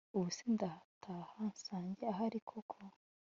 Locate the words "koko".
2.49-2.77